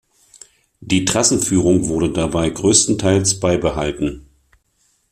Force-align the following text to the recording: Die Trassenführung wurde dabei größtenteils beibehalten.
Die 0.79 1.05
Trassenführung 1.05 1.87
wurde 1.87 2.09
dabei 2.11 2.49
größtenteils 2.49 3.39
beibehalten. 3.39 4.25